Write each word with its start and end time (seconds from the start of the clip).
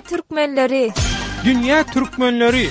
Türkmenleri 0.00 0.92
Dünya 1.44 1.82
Türkmenleri 1.84 2.68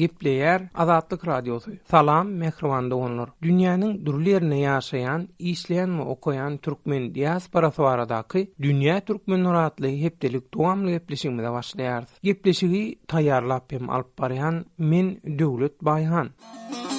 gipleyer 0.00 0.62
azatlık 0.74 1.26
radyosu. 1.26 1.70
Salam 1.90 2.28
mehrivanda 2.28 2.96
onlar. 2.96 3.30
Dünyanın 3.42 4.06
durlerine 4.06 4.58
yaşayan, 4.58 5.28
işleyen 5.38 5.98
ve 5.98 6.02
okuyan 6.02 6.56
Türkmen 6.58 7.14
diasporasy 7.14 7.82
varadaki 7.82 8.52
Dünya 8.62 9.00
Türkmen 9.00 9.44
Nuratlı 9.44 9.88
Hepdelik 9.88 10.54
doğamlı 10.54 10.92
gipleşimi 10.92 11.42
de 11.42 11.50
başlayardı. 11.52 12.10
Gipleşigi 12.22 12.98
tayarlapim 13.08 13.90
alpbarihan 13.90 14.64
min 14.78 15.20
dövlet 15.38 15.80
bayhan. 15.84 16.28
Müzik 16.70 16.89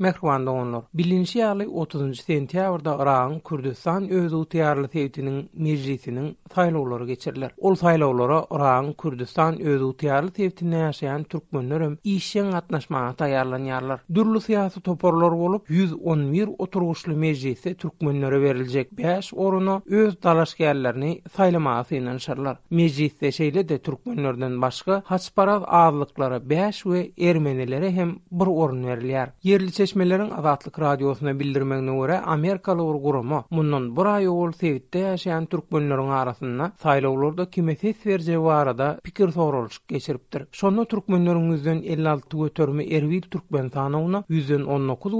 Mehruan 0.00 0.46
doğunlar. 0.46 0.82
Bilinçi 0.94 1.38
yarlı 1.38 1.70
30. 1.72 2.20
sentyabrda 2.20 2.96
Irak'ın 3.02 3.38
Kürdistan 3.48 4.08
özü 4.08 4.44
tiyarlı 4.50 4.88
sevdinin 4.92 5.50
meclisinin 5.54 6.36
saylaoları 6.54 7.06
geçirilir. 7.06 7.50
Ol 7.58 7.74
saylaoları 7.74 8.44
Irak'ın 8.54 8.92
Kürdistan 9.02 9.60
özü 9.60 9.96
tiyarlı 9.96 10.30
sevdinine 10.36 10.78
yaşayan 10.78 11.24
Türkmenlerim 11.24 11.98
işin 12.04 12.44
atlaşmağa 12.52 13.12
tayarlanyarlar. 13.12 14.00
Durlu 14.14 14.40
siyasi 14.40 14.80
toporlar 14.80 15.28
olup 15.30 15.70
111 15.70 16.48
oturuşlu 16.58 17.16
meclisi 17.16 17.74
Türkmenlere 17.74 18.42
verilecek 18.42 18.98
5 18.98 19.34
orunu 19.34 19.82
öz 19.86 20.22
dalaşgerlerini 20.22 21.22
saylamağa 21.36 21.84
sinanşarlar. 21.84 22.58
Mecliste 22.70 23.32
şeyle 23.32 23.68
de 23.68 23.78
Türkmenlerden 23.78 24.62
başka 24.62 25.02
Haçparaz 25.06 25.62
ağırlıkları 25.66 26.50
5 26.50 26.86
ve 26.86 27.10
Ermenilere 27.18 27.90
hem 27.92 28.16
bir 28.32 28.46
orun 28.46 28.86
veriliyar. 28.86 29.28
Yerli 29.42 29.70
Birleşmelerin 29.88 30.30
Azatlık 30.30 30.78
Radyosu'na 30.80 31.40
bildirmekne 31.40 31.96
göre 31.98 32.18
Amerikalı 32.20 32.82
Urgurumu 32.84 33.44
bundan 33.50 33.96
bir 33.96 34.04
ay 34.04 34.28
oğul 34.28 34.52
sevitte 34.52 34.98
yaşayan 34.98 35.46
Türk 35.46 35.72
bönlerin 35.72 36.08
arasında 36.10 36.72
saylavlarda 36.82 37.50
kime 37.50 37.76
ses 37.76 38.06
vereceği 38.06 38.40
varada 38.40 39.00
pikir 39.04 39.28
soruluşu 39.28 39.80
geçiriptir. 39.88 40.42
Sonra 40.52 40.84
Türk 40.84 41.08
bönlerin 41.08 41.50
yüzden 41.52 41.82
56 41.82 42.38
götürme 42.38 42.84
Ervil 42.84 43.22
Türkmen 43.22 43.62
bön 43.64 43.68
sanavuna 43.68 44.24
yüzden 44.28 44.60
19 44.60 45.12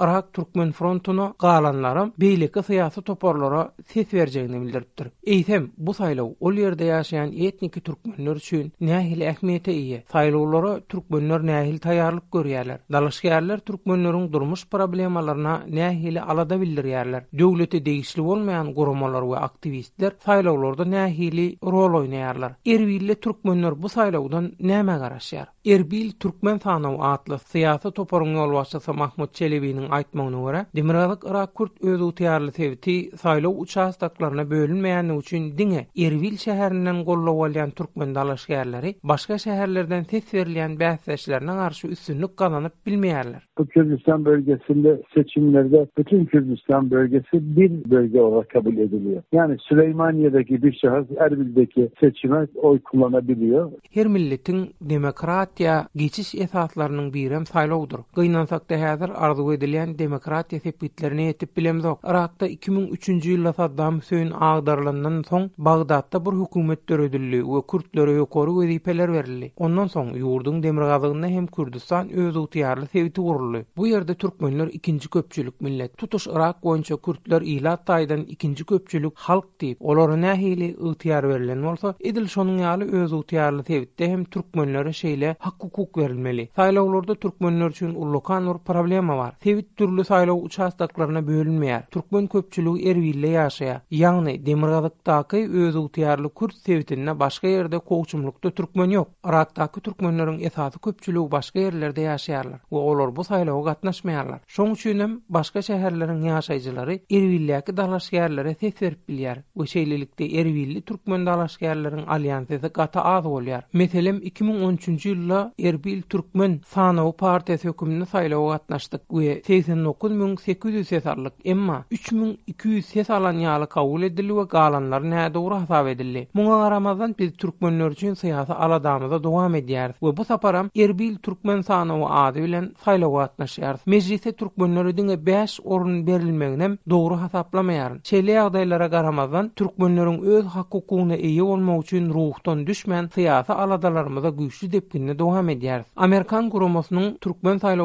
Irak 0.00 0.32
Türk 0.32 0.74
frontuna 0.74 1.34
galanlarım 1.38 2.12
beylikli 2.20 2.62
siyasi 2.62 3.02
toparlara 3.02 3.72
ses 3.86 4.14
vereceğini 4.14 4.60
bildiriptir. 4.62 5.08
Eytem 5.26 5.68
bu 5.78 5.94
saylav 5.94 6.28
ol 6.40 6.52
yerde 6.54 6.84
yaşayan 6.84 7.32
etniki 7.32 7.80
Türk 7.80 8.00
bönler 8.06 8.36
için 8.36 8.72
nehil 8.80 9.20
ehmiyete 9.20 9.72
iyi. 9.74 10.02
Saylavlara 10.12 10.80
Türk 10.80 11.12
bönler 11.12 11.46
nehil 11.46 11.78
tayarlık 11.78 12.32
görüyerler. 12.32 12.80
Dalışkayarlar 12.92 13.58
Türk 13.58 13.86
ýöwnürin 13.96 14.28
durmuş 14.32 14.62
problemlerine 14.70 15.52
nähili 15.78 16.20
alada 16.20 16.54
bildirýärler. 16.60 17.22
Döwleti 17.38 17.84
degişli 17.86 18.20
bolmaýan 18.22 18.74
guramalar 18.74 19.22
we 19.22 19.36
aktivistler 19.36 20.12
saýlawlarda 20.26 20.84
nähili 20.84 21.46
rol 21.62 21.94
oýnaýarlar. 22.00 22.52
Erbilde 22.66 23.14
türkmenler 23.14 23.74
bu 23.82 23.86
saýlawdan 23.88 24.50
näme 24.60 24.92
garaşýar? 25.02 25.46
Erbil 25.66 26.10
türkmen 26.20 26.58
sanaw 26.64 27.02
atly 27.04 27.34
syýasy 27.34 27.90
toparyň 27.92 28.36
ýolbaşçysy 28.42 28.92
Mahmut 28.96 29.34
Çelebiň 29.34 29.88
aýtmagyna 29.88 30.40
görä, 30.46 30.64
Demirgazyk 30.76 31.24
Irak 31.30 31.54
kurt 31.54 31.80
özü 31.84 32.10
tiýarly 32.18 32.50
täwti 32.58 32.94
saýlaw 33.22 33.54
uçaşdaklaryna 33.64 34.44
bölünmeýän 34.50 35.16
üçin 35.18 35.56
diňe 35.58 35.86
Erbil 36.06 36.36
şäherinden 36.44 37.04
gollaw 37.04 37.36
bolan 37.42 37.70
türkmen 37.70 38.14
dalaşgärleri 38.14 38.94
başga 39.02 39.34
şäherlerden 39.34 40.04
berilýän 40.12 40.74
bäsleşlerine 40.80 41.52
garşy 41.62 41.86
üstünlük 41.88 42.36
gazanyp 42.36 42.72
bilmeýärler. 42.86 43.42
Kürdistan 43.86 44.24
bölgesinde 44.24 45.02
seçimlerde 45.14 45.86
bütün 45.98 46.24
Kürdistan 46.24 46.90
bölgesi 46.90 47.26
bir 47.56 47.90
bölge 47.90 48.20
olarak 48.20 48.50
kabul 48.50 48.76
ediliyor. 48.76 49.22
Yani 49.32 49.56
Süleymaniye'deki 49.68 50.62
bir 50.62 50.72
şahıs 50.82 51.06
Erbil'deki 51.20 51.90
seçime 52.00 52.46
oy 52.54 52.78
kullanabiliyor. 52.80 53.70
Her 53.90 54.06
milletin 54.06 54.66
demokratiya 54.80 55.88
geçiş 55.96 56.34
esaslarının 56.34 57.14
birim 57.14 57.46
saylovdur. 57.46 57.88
sayılıdır. 57.98 58.14
Gıynansak 58.14 58.70
da 58.70 58.80
hazır 58.82 59.10
arzu 59.14 59.52
edilen 59.52 59.98
demokratiya 59.98 60.60
sepitlerine 60.60 61.22
yetip 61.22 61.56
bilemiz 61.56 61.84
yok. 61.84 62.00
Irak'ta 62.10 62.46
2003. 62.46 63.08
yılda 63.08 63.52
Saddam 63.52 63.98
Hüseyin 64.00 64.32
ağdarlığından 64.40 65.22
son 65.22 65.50
Bağdat'ta 65.58 66.24
bu 66.24 66.44
hükümet 66.44 66.90
ödüllü 66.90 67.38
ve 67.42 67.60
Kürtlere 67.72 68.12
yukarı 68.12 68.60
ve 68.60 68.72
dipeler 68.74 69.12
verildi. 69.12 69.52
Ondan 69.56 69.86
son 69.86 70.06
yurdun 70.14 70.62
demirgazlığında 70.62 71.26
hem 71.26 71.46
Kürdistan 71.46 72.10
öz 72.12 72.36
tiyarlı 72.50 72.86
sevdi 72.86 73.20
vurulu. 73.20 73.56
Bu 73.76 73.86
yerde 73.86 74.14
türkmenler 74.14 74.66
ikinci 74.66 75.08
köpçülük 75.10 75.60
millet. 75.60 75.96
Tutuş 75.96 76.26
Irak 76.26 76.62
boyunca 76.64 76.96
Kürtler 76.96 77.42
ilat 77.42 77.86
taydan 77.86 78.20
ikinci 78.20 78.64
köpçülük 78.66 79.18
halk 79.18 79.60
deyip, 79.60 79.78
olara 79.82 80.20
nahili 80.20 80.76
ıhtiyar 80.84 81.28
verilen 81.28 81.62
olsa, 81.62 81.94
edil 82.00 82.26
şonun 82.26 82.58
yali 82.58 82.84
öz 82.84 83.12
ıhtiyarlı 83.12 83.62
tevitte 83.64 84.08
hem 84.08 84.24
türkmenlere 84.24 84.92
şeyle 84.92 85.36
hak 85.38 85.54
hukuk 85.60 85.96
verilmeli. 85.98 86.48
Saylovlarda 86.56 87.14
türkmenler 87.14 87.68
için 87.70 87.94
ulukan 87.94 88.46
or 88.46 88.58
problema 88.58 89.18
var. 89.18 89.34
Tevit 89.40 89.76
türlü 89.76 90.04
saylov 90.04 90.42
uçastaklarına 90.42 91.26
bölünmeyer. 91.26 91.86
Türkmen 91.86 92.26
köpçülüğü 92.26 92.88
erville 92.90 93.28
yaşaya. 93.28 93.82
Yani 93.90 94.46
demirgazıktaki 94.46 95.36
öz 95.52 95.76
ıhtiyarlı 95.76 96.34
Kürt 96.34 96.64
tevitinine 96.64 97.20
başka 97.20 97.46
yerde 97.48 97.78
koğuşumlukta 97.78 98.50
türkmen 98.50 98.90
yok. 98.90 99.08
Irak'taki 99.26 99.80
türkmenlerin 99.80 100.40
esası 100.40 100.78
köpçülüğü 100.78 101.30
başka 101.30 101.58
yerlerde 101.60 102.00
yaşayarlar. 102.00 102.60
O 102.70 102.80
olor 102.80 103.16
bu 103.16 103.24
saylav 103.24 103.65
gatnaşmayarlar. 103.66 104.40
Şoň 104.56 104.68
üçin 104.76 105.00
hem 105.04 105.14
başga 105.38 105.60
şäherleriň 105.68 106.20
ýaşaýjylary 106.30 106.96
Erwilläki 107.18 107.76
dalaş 107.76 108.04
şäherlere 108.12 108.54
ses 108.60 108.80
berip 108.82 109.08
bilýär. 109.10 109.36
We 109.58 109.66
şeýlelikde 109.74 110.24
Erwilli 110.40 110.82
türkmen 110.88 111.26
dalaş 111.26 111.56
şäherleriň 111.60 112.68
gata 112.78 113.04
az 113.14 113.24
bolýar. 113.24 113.62
Meselem 113.72 114.16
2013-nji 114.18 115.10
ýylda 115.12 115.40
Erbil 115.68 116.02
türkmen 116.02 116.60
sanaw 116.74 117.10
partiýasy 117.26 117.68
hökümini 117.68 118.04
saýlaw 118.14 118.44
gatnaşdyk. 118.52 119.00
We 119.16 119.42
89800 119.46 120.88
ses 120.88 121.04
emma 121.44 121.78
3200 121.90 122.86
ses 122.86 123.10
alan 123.10 123.36
ýaly 123.44 123.66
kabul 123.68 124.02
edildi 124.02 124.32
we 124.38 124.46
galanlar 124.50 125.00
näde 125.10 125.38
ora 125.38 125.60
hasap 125.60 125.86
edildi. 125.94 126.28
Muňa 126.34 126.56
garamazdan 126.62 127.14
biz 127.18 127.32
türkmenler 127.36 127.90
üçin 127.98 128.14
syýasy 128.14 128.52
aladanyda 128.52 129.22
dowam 129.24 129.54
edýär. 129.54 129.92
We 130.00 130.16
bu 130.16 130.24
saparam 130.24 130.70
Erbil 130.76 131.16
türkmen 131.16 131.60
sanawy 131.60 132.04
ady 132.08 132.42
bilen 132.44 132.72
saýlaw 132.86 133.12
gatnaş 133.18 133.55
başlayar. 133.56 133.76
Mecliste 133.86 134.32
Türkmenlere 134.32 134.96
dünge 134.96 135.26
5 135.26 135.60
orun 135.64 136.06
berilmeğine 136.06 136.68
doğru 136.90 137.22
hesaplamayar. 137.22 137.98
Çeli 138.02 138.40
adaylara 138.40 138.90
karamazan 138.90 139.48
Türkmenlerin 139.56 140.22
öz 140.22 140.44
hakukuna 140.44 141.16
iyi 141.16 141.42
olma 141.42 141.78
uçun 141.78 142.08
ruhton 142.14 142.66
düşmen 142.66 143.06
siyasi 143.06 143.52
aladalarımıza 143.52 144.28
güçlü 144.30 144.72
depkinle 144.72 145.18
devam 145.18 145.48
ediyar. 145.48 145.82
Amerikan 145.96 146.48
guramasynyň 146.50 147.18
Türkmen 147.18 147.56
sayla 147.58 147.84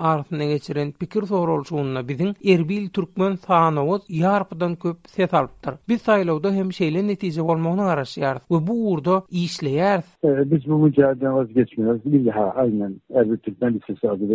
arasynda 0.00 0.44
geçiren 0.44 0.92
pikir 0.92 1.22
soru 1.22 1.52
bizin, 2.08 2.34
erbil 2.44 2.88
Türkmen 2.88 3.34
sahanavuz 3.34 4.02
yarpıdan 4.08 4.74
köp 4.76 4.96
ses 5.06 5.34
alypdyr. 5.34 5.72
Biz 5.88 6.00
saýlawda 6.02 6.52
hem 6.52 6.72
şeyle 6.72 7.06
netice 7.06 7.42
olmağına 7.42 7.84
araşyar. 7.86 8.38
Ve 8.50 8.66
bu 8.66 8.72
uğurda 8.90 9.22
işleyar. 9.30 10.00
Biz 10.24 10.66
bu 10.66 10.78
mücadele 10.78 11.32
vazgeçmiyoruz. 11.32 12.04
Bir 12.04 12.26
daha 12.26 12.50
aynen 12.50 12.94
Erbil 13.14 13.36
Türkmen 13.36 13.74
lisesi 13.74 14.10
adıda 14.10 14.34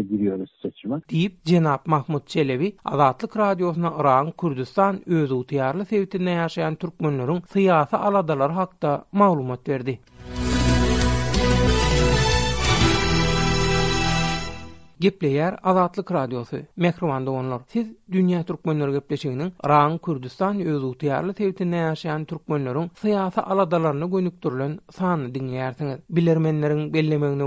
diip 1.09 1.45
cenap 1.45 1.87
mahmut 1.87 2.27
çelebi 2.27 2.75
azadlık 2.85 3.37
radyosuna 3.37 3.95
uraan 3.95 4.31
kurdistan 4.31 5.09
özütiyarlı 5.09 5.85
tevitinne 5.85 6.31
yaşayan 6.31 6.75
türkmenlärin 6.75 7.43
siyasi 7.51 7.97
aladalar 7.97 8.51
hakda 8.51 9.05
ma'lumot 9.11 9.69
verdi. 9.69 9.99
Gipler 14.99 15.59
Azadlık 15.63 16.11
Radyosu. 16.11 16.57
Mekrumanda 16.75 17.31
onulur. 17.31 17.61
Siz 17.67 17.87
dünya 18.11 18.41
türkmenlär 18.41 18.91
göpleşigining 18.91 19.51
uraan 19.65 19.97
kurdistan 19.97 20.61
özütiyarlı 20.61 21.33
tevitinne 21.33 21.75
yaşayan 21.75 22.23
türkmenlärin 22.25 22.89
siyasi 22.99 23.41
aladalarını 23.41 24.09
göniktürlen 24.11 24.79
saňa 24.91 25.29
dinleýärsiňiz. 25.35 25.99
Bilermänlerini 26.09 26.93
belli 26.93 27.13
mäňe 27.15 27.45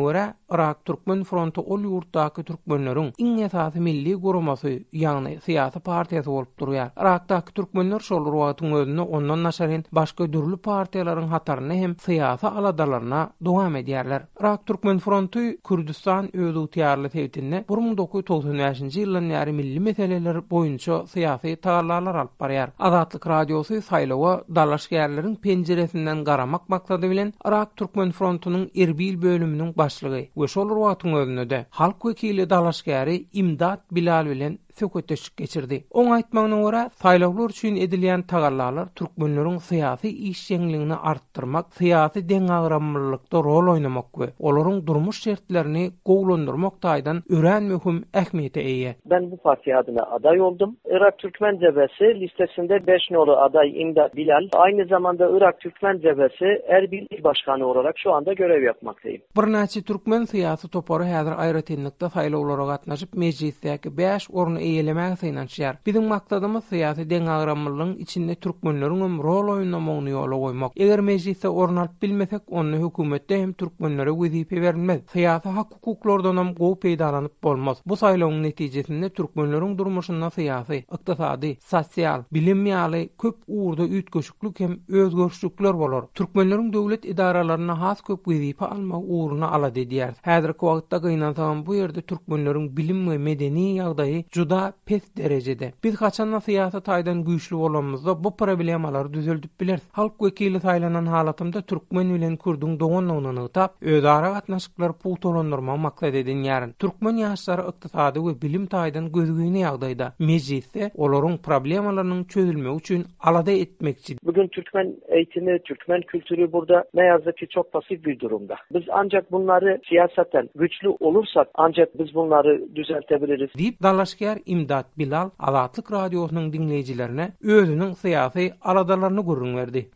Irak 0.53 0.81
Türkmen 0.89 1.21
Frontu 1.29 1.63
ol 1.75 1.85
ýurtdaky 1.87 2.43
türkmenleriň 2.47 3.11
iň 3.25 3.43
esasy 3.47 3.81
milli 3.87 4.13
guramasy, 4.23 4.71
ýagny 4.99 5.37
siýasy 5.45 5.79
partiýasy 5.87 6.27
bolup 6.27 6.49
durýar. 6.59 6.89
Irakdaky 6.99 7.55
türkmenler 7.55 8.03
şol 8.07 8.25
ruhatyň 8.35 8.73
özüne 8.81 9.03
ondan 9.19 9.45
näşerin 9.47 9.85
başga 9.99 10.27
dürli 10.33 10.59
partiýalaryň 10.65 11.29
hatarına 11.35 11.75
hem 11.83 11.95
siýasy 12.07 12.47
aladalaryna 12.61 13.21
dowam 13.47 13.77
edýärler. 13.79 14.23
Irak 14.41 14.67
Türkmen 14.67 14.99
Frontu 15.05 15.41
Kurdistan 15.65 16.29
öýüdü 16.35 16.65
tiýarly 16.75 17.13
täwitinde 17.15 17.63
1990-njy 17.71 19.05
ýyllaryň 19.05 19.31
ýary 19.37 19.55
milli 19.61 19.85
meseleleri 19.87 20.43
boýunça 20.51 21.05
siýasy 21.15 21.55
taýdanlar 21.69 22.19
alyp 22.25 22.35
barýar. 22.41 22.75
Azatlyk 22.79 23.27
radiosu 23.35 23.79
saýlawa 23.93 24.35
dalaş 24.55 24.91
yerlerin 24.99 25.37
penceresinden 25.47 26.25
garamak 26.25 26.69
maksady 26.69 27.11
bilen 27.15 27.33
Irak 27.47 27.77
Türkmen 27.77 28.11
Frontunyň 28.11 28.67
Erbil 28.83 29.23
bölüminiň 29.23 29.77
başlygy 29.77 30.27
we 30.41 30.49
şol 30.49 30.69
rwatun 30.77 31.13
öwrnede 31.13 31.67
halk 31.71 32.03
wekili 32.03 32.51
dalaşgary 32.51 33.19
imdat 33.33 33.81
bilal 33.95 34.27
bilen 34.31 34.59
sökötöş 34.79 35.37
geçirdi. 35.39 35.85
Oň 36.01 36.09
aýtmagyna 36.17 36.59
görä, 36.65 36.83
saýlawlar 37.03 37.51
üçin 37.55 37.77
edilýän 37.85 38.23
tagallalar 38.33 38.87
türkmenleriň 39.01 39.57
syýasy 39.71 40.09
işçiňligini 40.31 40.97
artdyrmak, 41.11 41.67
syýasy 41.81 42.21
deňagramlylykda 42.31 43.39
rol 43.49 43.73
oýnamak 43.75 44.09
we 44.21 44.29
olaryň 44.39 44.79
durmuş 44.87 45.23
şertlerini 45.23 45.91
gowlandyrmak 46.09 46.75
taýdan 46.85 47.19
ören 47.37 47.63
möhüm 47.73 47.99
ähmiýete 48.21 48.61
eýe. 48.73 48.95
Ben 49.07 49.31
bu 49.31 49.37
partiýa 49.37 49.79
adyna 49.79 50.03
aday 50.17 50.41
oldum. 50.41 50.77
Irak 50.97 51.19
Türkmen 51.19 51.59
Cebesi 51.59 52.09
listesinde 52.21 52.87
5 52.87 53.11
nolu 53.11 53.37
aday 53.37 53.69
inda 53.83 54.11
Bilal, 54.17 54.49
aynı 54.57 54.85
zamanda 54.87 55.31
Irak 55.37 55.61
Türkmen 55.61 56.01
Cebesi 56.01 56.47
Erbil 56.69 57.07
il 57.11 57.25
Başkanı 57.25 57.67
olarak 57.67 57.99
şu 57.99 58.13
anda 58.13 58.33
görev 58.33 58.63
yapmaktayım. 58.63 59.23
Bırnaçı 59.37 59.83
Türkmen 59.83 60.25
siyasi 60.25 60.69
toporu 60.71 61.05
hedir 61.05 61.35
ayrı 61.37 61.63
tinlikte 61.63 62.07
gatnaşyp 62.07 62.35
olarak 62.35 62.71
atnaşıp 62.71 63.15
meclisteki 63.15 63.99
5 63.99 64.31
eýelemäge 64.63 65.17
synanýar. 65.21 65.79
Biziň 65.85 66.07
maksadymyz 66.11 66.65
syýasy 66.71 67.05
deň 67.11 67.29
agramlylygyň 67.35 67.95
içinde 68.05 68.35
türkmenleriň 68.45 69.01
hem 69.07 69.17
rol 69.27 69.51
oýnamagyny 69.55 70.11
ýola 70.15 70.37
goýmak. 70.43 70.73
Eger 70.77 71.03
mejlisde 71.09 71.49
ornalyp 71.49 71.93
bilmesek, 72.03 72.43
onuň 72.49 72.81
hökümetde 72.85 73.35
hem 73.43 73.53
türkmenlere 73.53 74.13
wezipe 74.21 74.57
berilmez. 74.65 75.01
Syýasy 75.15 75.49
hak 75.59 75.69
hukuklardan 75.79 76.39
hem 76.43 76.51
gowy 76.61 76.77
peýdalanyp 76.85 77.35
bolmaz. 77.45 77.83
Bu 77.87 77.97
saýlawyň 77.97 78.43
netijesinde 78.47 79.09
türkmenleriň 79.17 79.75
durmuşyna 79.79 80.31
syýasy, 80.37 80.83
ykdysady, 80.97 81.55
sosial, 81.73 82.21
bilim 82.33 82.65
ýaly 82.71 83.03
köp 83.23 83.37
uwurda 83.47 83.85
ýetgeşiklik 83.89 84.61
hem 84.65 84.79
özgörçlükler 84.89 85.75
bolar. 85.83 86.05
Türkmenleriň 86.15 86.73
döwlet 86.73 87.05
idaralaryna 87.05 87.81
has 87.81 88.01
köp 88.03 88.25
wezipe 88.27 88.65
alma 88.65 88.99
uwruna 88.99 89.49
ala 89.57 89.69
diýer. 89.75 90.15
Häzirki 90.23 90.65
wagtda 90.71 90.99
gynansagam 91.07 91.65
bu 91.67 91.77
ýerde 91.81 92.03
türkmenleriň 92.03 92.71
bilim 92.77 93.05
we 93.07 93.19
medeni 93.19 93.69
ýagdaýy 93.81 94.25
da 94.51 94.73
pes 94.87 95.15
derecede. 95.17 95.73
Biz 95.85 95.97
kaçan 95.97 96.33
da 96.33 96.41
siyasa 96.41 96.81
taydan 96.81 97.25
güçlü 97.25 97.57
olamızda 97.57 98.25
bu 98.25 98.37
problemalar 98.37 99.13
düzöldüp 99.15 99.61
bilir. 99.61 99.81
Halk 99.93 100.13
vekili 100.23 100.61
saylanan 100.61 101.07
halatımda 101.07 101.63
Türkmen 101.63 102.07
ülen 102.07 102.37
kurdun 102.37 102.81
doğunla 102.81 103.13
onan 103.19 103.49
tap 103.49 103.75
ödara 103.83 104.33
katnaşıklar 104.35 104.93
pul 104.99 105.17
olandırma 105.25 105.77
maksad 105.77 106.15
edin 106.15 106.43
yarın. 106.43 106.73
Türkmen 106.79 107.17
yaşları 107.17 107.69
ıktisadı 107.69 108.19
we 108.29 108.35
bilim 108.43 108.67
taydan 108.67 109.13
gözgüyüne 109.13 109.61
ýagdaýda. 109.61 110.13
Mecliste 110.19 110.91
olorun 110.95 111.37
problemalarının 111.37 112.25
çözülme 112.25 112.71
uçun 112.71 113.05
alada 113.21 113.51
etmekçi. 113.51 114.17
Bugün 114.25 114.49
Türkmen 114.49 114.95
eğitimi, 115.09 115.59
Türkmen 115.65 116.01
kültürü 116.07 116.53
burada 116.53 116.85
ne 116.95 117.19
ki 117.39 117.47
çok 117.51 117.73
pasif 117.73 118.05
bir 118.05 118.19
durumda. 118.21 118.57
Biz 118.75 118.83
ancak 118.93 119.33
bunları 119.33 119.81
siyasetten 119.89 120.49
güçlü 120.55 120.89
olursak 121.01 121.49
ancak 121.55 121.99
biz 121.99 122.15
bunları 122.15 122.77
düzeltebiliriz. 122.77 123.51
Deyip 123.59 123.83
Dalaşkiyar 123.83 124.40
İmdat 124.47 124.99
Bilal 124.99 125.31
Azatlık 125.39 125.93
Radyosu'nun 125.93 126.53
dinleyicilerine 126.53 127.33
özünün 127.43 127.93
siyasi 127.95 128.55
aradalarını 128.65 129.21
gurrun 129.21 129.57
verdi. 129.57 129.89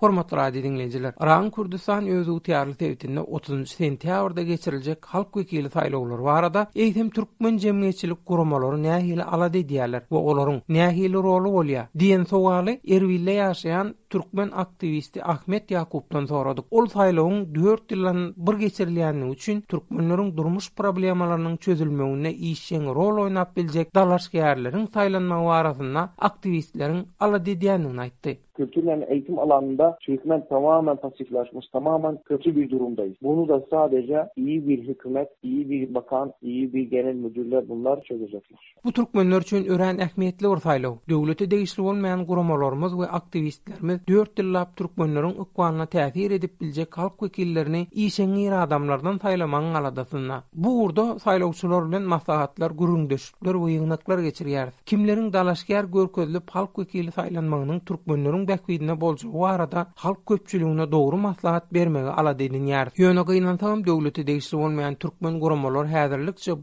Hormatly 0.00 0.36
radio 0.38 0.62
dinleyijiler, 0.62 1.12
Iran 1.22 1.50
Kurdistan 1.50 2.06
özü 2.06 2.30
utiyarlı 2.30 2.74
tewtinde 2.74 3.20
30-njy 3.20 3.78
sentýabrda 3.78 4.42
geçiriljek 4.42 5.06
halk 5.06 5.26
wekili 5.34 5.68
saýlawlary 5.74 6.30
arada 6.34 6.62
eýtim 6.84 7.08
türkmen 7.16 7.58
jemgyýetçilik 7.64 8.16
guramalary 8.26 8.78
nähili 8.84 9.24
alady 9.24 9.62
diýerler 9.72 10.00
we 10.00 10.14
olaryň 10.20 10.60
nähili 10.78 11.14
rolu 11.28 11.48
bolýar. 11.56 11.84
Diýen 11.98 12.22
sowaly 12.24 12.78
Erville 12.88 13.32
yaşayan 13.32 13.94
türkmen 14.10 14.50
aktivisti 14.56 15.24
Ahmet 15.24 15.70
Yakupdan 15.70 16.24
soradyk. 16.26 16.64
Ol 16.70 16.86
sayloğun 16.94 17.42
4 17.54 17.90
ýyldan 17.92 18.22
bir 18.36 18.52
geçirilýändigi 18.62 19.32
üçin 19.32 19.60
türkmenleriň 19.60 20.30
durmuş 20.36 20.72
problemalarının 20.74 21.56
çözülmegine 21.56 22.30
işçiň 22.30 22.86
rol 23.00 23.18
oýnap 23.26 23.56
biljek 23.58 23.94
dalaş 23.94 24.30
ýerleriň 24.34 24.84
saýlanmagy 24.94 25.48
barasynda 25.50 26.08
aktivistleriň 26.18 27.04
alady 27.20 27.50
diýenini 27.66 28.00
aýtdy. 28.06 28.36
eğitim 29.14 29.38
alanında 29.38 29.87
Türkmen 30.00 30.48
tamamen 30.48 30.96
pasiflaşmış, 30.96 31.68
tamamen 31.68 32.18
kötü 32.24 32.56
bir 32.56 32.70
durumdayız. 32.70 33.16
Bunu 33.22 33.48
da 33.48 33.64
sadece 33.70 34.28
iyi 34.36 34.68
bir 34.68 34.88
hükümet, 34.88 35.28
iyi 35.42 35.70
bir 35.70 35.94
bakan, 35.94 36.32
iyi 36.42 36.72
bir 36.72 36.82
genel 36.90 37.14
müdürler 37.14 37.64
bunlar 37.68 38.02
çözecekler. 38.02 38.74
Bu 38.84 38.92
Türkmenler 38.92 39.40
için 39.40 39.64
ören 39.66 39.98
ehmiyetli 39.98 40.48
ortaylı. 40.48 40.88
Devleti 41.10 41.50
değişli 41.50 41.82
olmayan 41.82 42.26
kurumalarımız 42.26 42.98
ve 43.00 43.06
aktivistlerimiz 43.06 43.98
4 44.08 44.38
yıllap 44.38 44.76
Türkmenlerin 44.76 45.40
ıkvanına 45.40 45.86
tefir 45.86 46.30
edip 46.30 46.60
bilecek 46.60 46.98
halk 46.98 47.22
vekillerini 47.22 47.86
iyi 47.92 48.10
şengir 48.10 48.62
adamlardan 48.62 49.18
saylamanın 49.18 49.74
aladasına. 49.74 50.44
Bu 50.54 50.82
uğurda 50.82 51.18
saylavçular 51.18 51.88
bilen 51.88 52.02
maslahatlar, 52.02 52.70
gurun 52.70 53.10
döşükler 53.10 53.64
ve 53.66 53.72
yığınaklar 53.72 54.18
Kimlerin 54.86 55.32
dalaşkar 55.32 55.84
görközlüp 55.84 56.50
halk 56.50 56.78
vekili 56.78 57.12
saylanmanın 57.12 57.78
Türkmenlerin 57.80 58.48
bekvidine 58.48 59.00
bolcu 59.00 59.30
o 59.32 59.46
halk 59.96 60.26
köpçülüğüne 60.26 60.92
doğru 60.92 61.16
maslahat 61.16 61.74
bermegi 61.74 62.08
ala 62.08 62.38
dedin 62.38 62.66
yer. 62.66 62.88
Yöne 62.96 63.22
gıynan 63.22 63.56
tam 63.56 63.84
devleti 63.86 64.26
değişli 64.26 64.58
Türkmen 65.00 65.40
gurumalar 65.40 65.88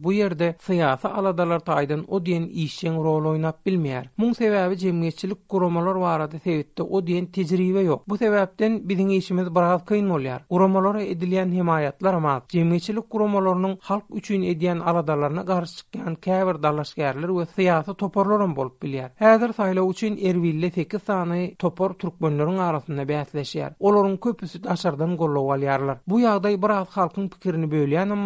bu 0.03 0.13
yerde 0.13 0.55
siyasi 0.61 1.07
aladalar 1.07 1.59
taydan 1.59 2.05
o 2.07 2.25
diyen 2.25 2.43
işçen 2.43 2.95
rol 3.03 3.25
oynap 3.31 3.67
bilmeýär. 3.67 4.05
Mun 4.17 4.33
sebebi 4.33 4.73
jemgyýetçilik 4.73 5.37
gurumalar 5.49 5.95
var 5.95 6.19
adı 6.19 6.39
o 6.83 7.07
diyen 7.07 7.25
tejribe 7.25 7.79
yok. 7.79 8.09
Bu 8.09 8.17
sebepten 8.17 8.89
bizim 8.89 9.09
işimiz 9.09 9.55
biraz 9.55 9.85
kıyın 9.85 10.09
olyar. 10.09 10.41
Gurumalara 10.49 11.01
edilen 11.01 11.51
himayatlar 11.51 12.13
ama 12.13 12.37
jemgyýetçilik 12.49 13.03
gurumalarının 13.09 13.77
halk 13.81 14.03
üçün 14.13 14.41
edyen 14.43 14.79
aladalarına 14.79 15.41
garşy 15.41 15.75
çıkan 15.75 16.15
käbir 16.15 16.63
dalaşgerler 16.63 17.37
ve 17.37 17.45
siyasi 17.45 17.93
toparlarım 17.93 18.55
bolup 18.55 18.83
bilyer. 18.83 19.11
Hazır 19.19 19.53
sayla 19.53 19.89
üçün 19.89 20.17
Erbil'le 20.17 20.71
Tekisany 20.71 21.27
sani 21.27 21.55
topar 21.59 21.93
Türkmenlerin 21.93 22.57
bäsleşýär. 23.07 23.71
Olaryň 23.79 24.17
köpüsi 24.17 24.63
daşardan 24.63 25.15
gollaw 25.17 25.97
Bu 26.07 26.19
yağday 26.19 26.61
bir 26.61 26.67
halkın 26.69 26.91
halkyň 27.01 27.29
pikirini 27.29 27.65
bölýän 27.69 28.09
hem 28.11 28.23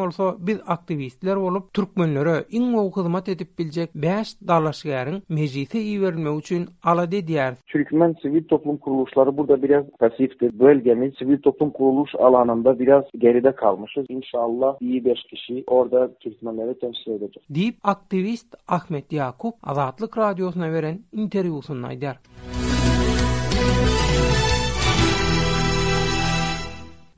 biz 0.47 0.59
aktivistler 0.67 1.37
bolup 1.37 1.73
türkmenlere 1.73 2.43
iň 2.51 2.73
gow 2.73 3.01
hyzmat 3.01 3.29
edip 3.29 3.59
biljek 3.59 3.95
5 3.95 4.11
dalaşgaryň 4.47 5.21
mejise 5.29 5.79
verilme 6.01 6.37
üçin 6.37 6.67
ala 6.83 7.05
diýär. 7.05 7.55
Türkmen 7.67 8.15
sivil 8.21 8.43
toplum 8.43 8.77
kuruluşları 8.77 9.37
burada 9.37 9.63
biraz 9.63 9.85
pasiftir. 9.99 10.59
Bölgemiz 10.59 11.13
sivil 11.19 11.37
toplum 11.41 11.69
kuruluş 11.69 12.15
alanında 12.15 12.79
biraz 12.79 13.03
geride 13.17 13.55
kalmışız. 13.55 14.05
Inşallah, 14.09 14.75
iyi 14.79 15.05
5 15.05 15.23
kişi 15.23 15.63
orda 15.67 16.13
Türkmenleri 16.15 16.79
temsil 16.79 17.11
edecek. 17.11 17.43
Deyip 17.49 17.75
aktivist 17.83 18.55
Ahmet 18.67 19.11
Yakup 19.11 19.55
Azatlık 19.63 20.17
Radyosu'na 20.17 20.71
veren 20.73 20.99
interviusunu 21.13 21.85
aydar. 21.85 22.17
Müzik 22.17 22.29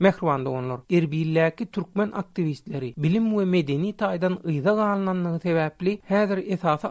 Mehruvanda 0.02 0.50
onlar. 0.50 0.80
Erbilaki 0.90 1.66
Türkmen 1.66 2.10
aktivistleri 2.14 2.94
bilim 2.98 3.38
ve 3.38 3.44
medeni 3.44 3.92
taydan 3.96 4.38
ıza 4.48 4.72
galananlığı 4.74 5.40
sebepli 5.40 5.98
hedir 6.04 6.38
esası 6.52 6.88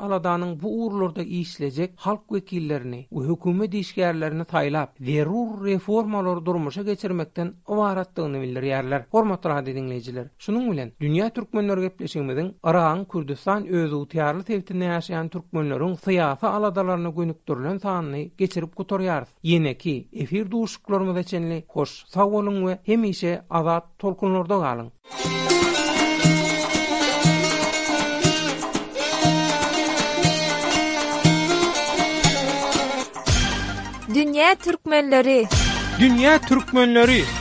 bu 0.61 0.83
uğurlarda 0.85 1.23
işlecek 1.23 1.91
halk 1.95 2.31
vekillerini 2.31 3.05
we 3.09 3.23
hükümet 3.27 3.73
işgarlarını 3.73 4.45
taylab, 4.45 4.87
verur 4.99 5.65
reformalar 5.65 6.45
durmuşa 6.45 6.83
geçirmekden 6.83 7.53
avarattığını 7.67 8.37
bildirýärler. 8.37 8.65
yerler. 8.65 9.05
Hormatlar 9.11 9.65
dinleyiciler. 9.65 10.27
Şunun 10.37 10.67
ulen, 10.73 10.91
Dünya 11.01 11.29
Türkmenler 11.29 11.77
gepleşimizin 11.77 12.55
Arağın, 12.63 13.03
Kurdistan 13.05 13.67
Özü, 13.67 14.07
Tiyarlı 14.09 14.43
sevtinde 14.43 14.85
ýaşaýan 14.85 15.27
türkmenleriň 15.29 15.95
sıyasa 15.95 16.49
aladalaryny 16.49 17.15
gönüktürlen 17.15 17.77
sahanını 17.77 18.21
geçirip 18.23 18.75
kutoryarız. 18.75 19.27
Yine 19.43 19.73
ki, 19.77 20.07
efir 20.13 20.51
duşuklarımız 20.51 21.17
eçenli, 21.17 21.63
hoş, 21.67 22.03
sağ 22.07 22.27
olun 22.27 22.67
ve 22.67 22.79
hem 22.83 23.00
hemişe 23.01 23.41
azat 23.49 23.99
tolkunlarda 23.99 24.57
galın. 24.57 24.91
Dünya 34.13 34.55
Türkmenleri 34.55 34.55
Dünya 34.55 34.55
Türkmenleri 34.55 35.47
Dünya 35.99 36.41
Türkmenleri 36.41 37.40